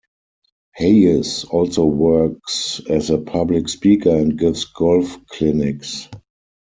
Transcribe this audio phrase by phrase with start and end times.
[0.77, 6.07] Hayes also works as a public speaker and gives golf clinics.